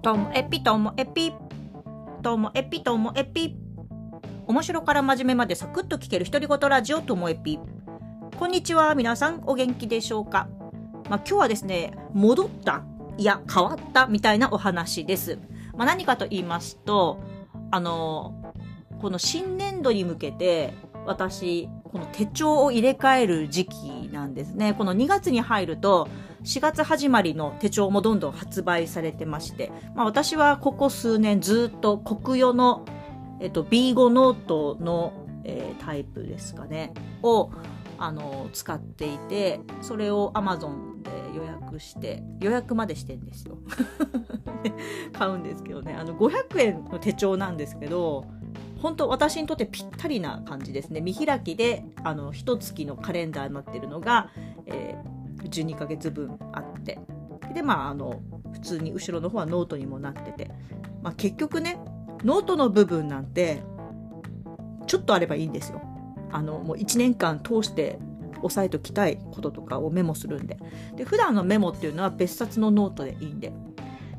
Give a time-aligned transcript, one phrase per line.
[0.00, 1.32] ともえぴともえぴ
[2.22, 3.56] ともえぴともえぴ
[4.46, 7.58] 面白から真面目までサクッと聞ける独り言ラジオともえぴ
[8.38, 10.48] こんにちは皆さんお元気でしょうか、
[11.10, 12.84] まあ、今日はですね戻った
[13.16, 15.40] いや変わったみたいなお話です、
[15.76, 17.20] まあ、何かと言いますと
[17.72, 18.54] あの
[19.00, 20.74] この新年度に向けて
[21.06, 24.74] 私この手帳を入れ替える時期なんですね。
[24.74, 26.08] この2月に入ると
[26.44, 32.84] 4月始まりの手帳もどんどん発売されてまして、まあ、私はここ数年ずっと国用の、
[33.40, 35.12] えっと、B5 ノートの、
[35.44, 36.92] えー、タイプですかね
[37.22, 37.50] を
[37.98, 43.58] あの使っていてそれを Amazon で予約して予約までしてんですよ。
[45.12, 45.94] 買うんですけどね。
[45.94, 48.24] あの500円の手帳なんですけど
[48.78, 51.00] 本当私にとってぴったりな感じですね。
[51.00, 54.30] 見開きであの一月のカレンダーになってるのが、
[54.66, 56.98] えー12ヶ月分あって。
[57.54, 58.20] でまああの
[58.52, 60.50] 普通に後ろの方はノートにもなってて、
[61.02, 61.80] まあ、結局ね
[62.24, 63.62] ノートの部分なんて
[64.86, 65.80] ちょっとあればいいんですよ。
[66.30, 67.98] あのもう1年間通して
[68.42, 70.58] 押さえときたいこととかをメモするんで。
[70.96, 73.52] で普段のメモっていうのは別冊のノートでいいんで。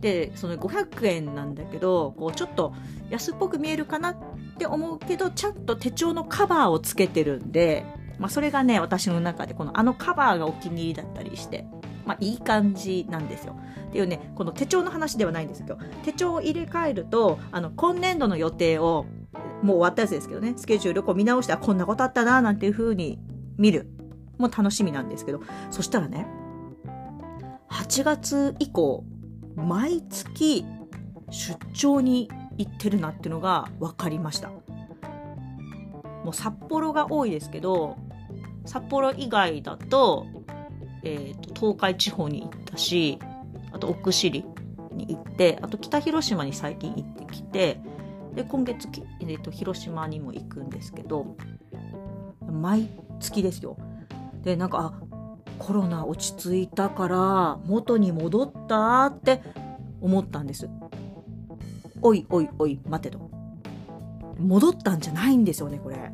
[0.00, 2.74] でその500円なんだけどこうちょっと
[3.08, 7.84] 安っぽく見えるかなって思うけどちゃんと手帳のカバーをつけてるんで
[8.18, 11.66] まあ、それがね、私の中で、このあのカバーがお気に入りだったりして、
[12.06, 13.56] まあ、いい感じなんですよ。
[13.88, 19.06] っていうね、この手帳の話ではないんですけど、手帳を入れ替えると、あの、今年度の予定を、
[19.62, 23.18] もう終わったやつですけどね、スケジュールを見直して、あ、こんなことあったな、なんていう風に
[23.58, 23.90] 見る。
[24.38, 25.40] もう楽しみなんですけど、
[25.70, 26.26] そしたらね、
[27.70, 29.04] 8月以降、
[29.54, 30.64] 毎月
[31.30, 34.50] 出張に行ってるなっていうのが分かりました。
[36.24, 37.96] もう札幌が多いですけど
[38.64, 40.26] 札幌以外だと,、
[41.04, 43.20] えーと、東海地方に行ったし
[43.72, 44.44] あと奥尻
[44.92, 47.80] に行ってあと北広島に最近行ってきて
[48.34, 48.88] で今月、
[49.20, 51.36] えーと、広島にも行くんですけど
[52.50, 52.88] 毎
[53.20, 53.76] 月ですよ。
[54.42, 55.06] でなんかあ
[55.58, 59.42] コロナ落ち着いたから元に戻ったって
[60.00, 60.68] 思ったんです。
[62.02, 63.30] おいおいおい待てと。
[64.38, 66.12] 戻ったんじゃないんですよねこれ。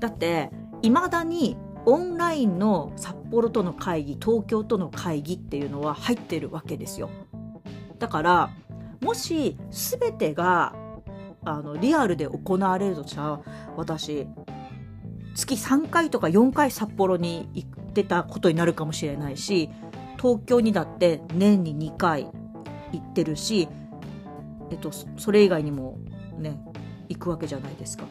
[0.00, 0.50] だって
[0.82, 1.56] いまだに
[1.86, 7.10] オンラインの札幌との会議東京との会議っていうのは入ってるわけですよ
[7.98, 8.50] だから
[9.00, 10.74] もし全てが
[11.44, 13.40] あのリアルで行われるとしたら
[13.76, 14.26] 私
[15.36, 19.70] 月3回とか4回札幌に行ってたことになるかもしれないし
[20.18, 22.24] 東京にだって年に2回
[22.92, 23.68] 行ってるし、
[24.70, 25.98] えっと、それ以外にも
[26.38, 26.60] ね
[27.08, 28.04] 行くわけじゃないですか。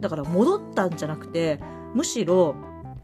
[0.00, 1.60] だから戻ったんじゃなくて
[1.94, 2.54] むしろ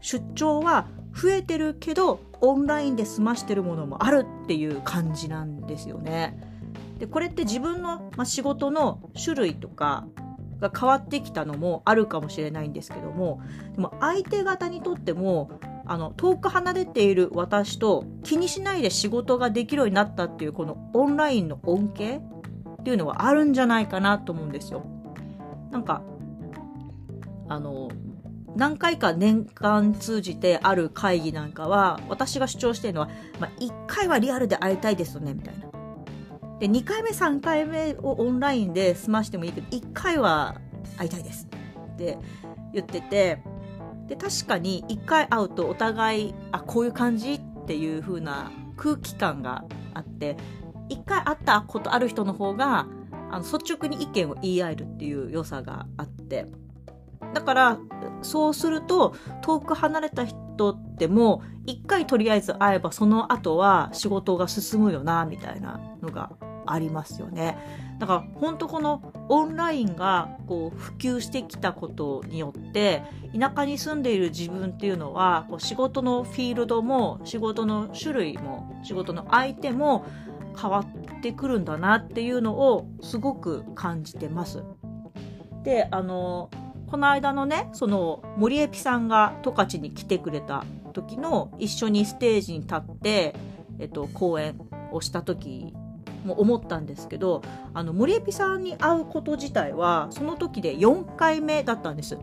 [0.01, 6.39] 出張は増えてるけどオンラインで済ましてるものもあるっていう感じなんですよね。
[6.99, 10.07] でこれって自分の、まあ、仕事の種類とか
[10.59, 13.41] が変わってきたのもあるかもしれないんですけども
[13.75, 22.19] でも相手方にとってもあの遠く離れている私と気にしないで仕事ができるようになったっていうこのオンラインの恩恵
[22.87, 24.85] っていうのはあるんじゃないかなと思うんですよ。
[25.71, 26.03] なんか
[27.49, 27.89] あの
[28.55, 33.09] 何回か年間通じてある会議なんかは私が主張してるのは、
[33.41, 35.67] まあ、1回はリアルで会いたいですよねみたいな。
[36.59, 40.55] で2回目3回目をオンラインで済ましてもいいけど1回は
[40.95, 41.49] 会いたいです
[41.93, 42.17] って
[42.73, 43.43] 言ってて
[44.07, 50.37] で確かに1回会うとお互いあこういう感じっていう風な空気感があって
[50.89, 52.87] 一回会ったことある人の方が
[53.31, 56.45] あの率直に意見を言い合えるっていう良さがあって。
[57.33, 57.79] だから
[58.21, 66.31] そうすると遠く離れた人っても一回とりあえず会えばその後は仕事が進むよなみたいなのが
[66.67, 67.57] ありますよね。
[67.99, 73.03] だから本当このオンラインがこう普及してきたことによって
[73.37, 80.05] 田舎に住んでいる自分っていうのはこう仕事のフィールドも仕事の種類も仕事の相手も
[80.59, 84.63] 変わってくるんだなっていうのをすごく感じてます。
[85.63, 86.49] であの
[86.87, 93.35] この間のねその森エピさんが十勝に来てくれた時の一緒にステージに立って、
[93.79, 94.59] えっと、講演
[94.91, 95.73] をした時
[96.27, 97.41] も思ったんですけど
[97.73, 102.17] あの森エピさんに会うこと自体はその時で4回目だったんです。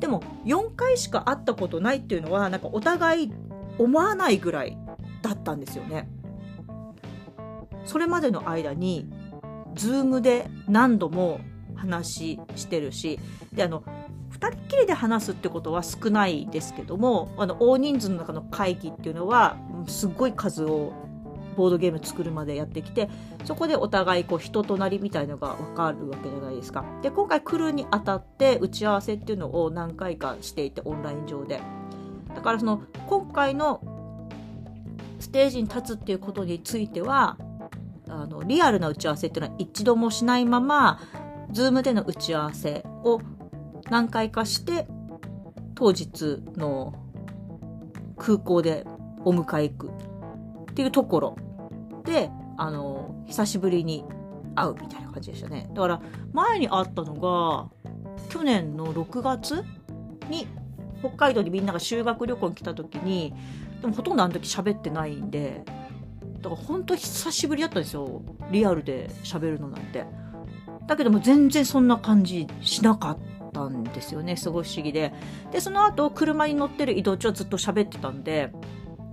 [0.00, 3.32] でも4回しか会ったことないっていうのはなんかお互い
[3.78, 4.76] 思わないぐらい
[5.22, 6.08] だったんですよね。
[7.84, 9.08] それまでの間に
[9.74, 11.40] Zoom で何度も
[11.76, 13.18] 話してるし
[13.52, 13.82] であの
[14.32, 20.92] 2人っきりで話すってことは少ないですけどもあの大人数の中の会議っていうのはすっごい数を
[21.56, 23.08] ボードゲーム作るまでやってきて
[23.44, 26.84] そこでお互いこう人となりみたいのが分かるわけじゃないですか。
[27.02, 31.60] で今回来るにあたって打ち合わせっていうのを何回かしていてオンライン上で。
[32.34, 33.80] だからその今回の
[35.18, 37.36] ステージに立つっていうことについては
[38.08, 41.00] あのリアルな打ち合わせっていうのは一度もしないまま
[41.52, 43.20] Zoom での打ち合わせを
[43.90, 44.86] 何回かして
[45.74, 46.94] 当日の
[48.16, 48.84] 空港で
[49.24, 50.09] お迎え行く。
[50.80, 51.36] っていうところ
[52.04, 54.02] で、あの、久しぶりに
[54.54, 55.68] 会うみたいな感じでしたね。
[55.74, 56.00] だから
[56.32, 57.68] 前に会ったのが、
[58.30, 59.62] 去年の6月
[60.30, 60.46] に
[61.00, 63.34] 北海道にみんなが修学旅行に来た時に、
[63.82, 65.64] でもほとんどあの時喋ってないんで、
[66.40, 68.22] だから本当久しぶりだったんですよ。
[68.50, 70.06] リアルで喋るのなんて。
[70.86, 73.18] だけども全然そんな感じしなかっ
[73.52, 74.36] たんですよね。
[74.36, 75.12] すごい不思議で。
[75.52, 78.50] で、その後車に乗ってる移動中はずっと喋ってたんで、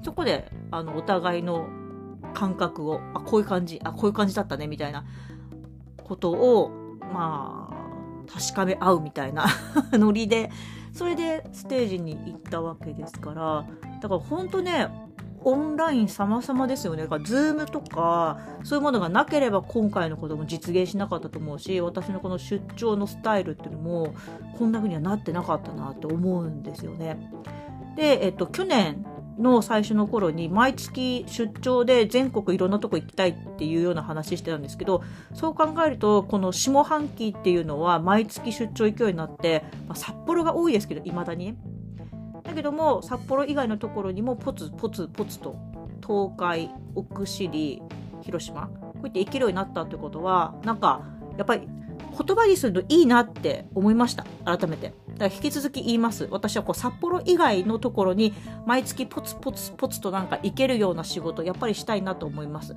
[0.04, 1.68] そこで、あの、お互いの
[2.34, 5.06] 感覚を、あ、こういう感じ、あ、こういう感じだったね、みたいな
[6.04, 6.72] ことを、
[7.14, 9.46] まあ、確かめ合うみたいな
[9.94, 10.52] ノリで、
[10.92, 13.66] それでステージに行ったわけですから、
[14.02, 14.90] だから本当ね、
[15.44, 17.04] オンライン様々ですよね。
[17.04, 24.14] だから、ズームとか、そういうものがなければ今回のことも実現しなかったと思うし、私のこの出張のスタイルっていうのも、
[24.58, 27.32] こんな風にはなってなかったなって思うんですよね。
[27.96, 29.06] で、えっと、去年
[29.39, 35.04] の最初の頃に毎月出張で全国いろんなとこ行きたいっていうような話してたんですけど
[35.34, 41.56] そう考えるとこの下半期っていうのは毎月出張行くようになって、まあ、札幌が多いですけどいまだに。
[42.44, 45.57] だけども札幌以外のところにもポツポツポツと
[46.01, 47.81] 東海奥尻
[48.22, 51.01] 広島こうやって行けるようになったってことはなんか
[51.38, 54.94] やっぱり言葉にするといいなって思いました改めて。
[55.18, 56.28] だから引き続き言います。
[56.30, 58.34] 私はこう札幌以外のところに
[58.66, 62.75] 毎月ポツポツポツとなんか行けるような仕事やっぱりしたいなと思います。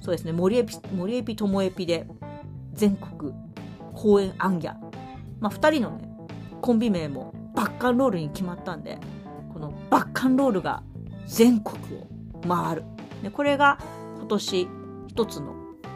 [0.00, 0.32] そうですね。
[0.32, 2.06] 森エピ森エピともエピで
[2.72, 3.32] 全国
[3.94, 4.74] 公演アンギャ。
[5.40, 6.08] まあ2人のね
[6.60, 8.98] コンビ名もバッカンロールに決まったんで
[9.52, 10.82] このバッカンロールが
[11.26, 12.06] 全国を
[12.46, 12.84] 回る。
[13.22, 13.78] でこれが
[14.18, 14.68] 今年
[15.08, 15.54] 一つの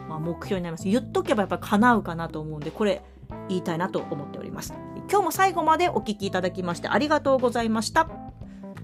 [0.09, 0.87] まあ、目標になります。
[0.87, 3.03] 言っとけばやっぱ叶うかなと思うんで、これ
[3.47, 4.73] 言いたいなと思っております。
[5.09, 8.07] 今日も最後までお聴きいただきましてありがとうございました。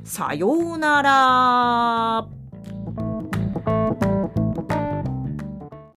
[0.04, 2.45] さようなら。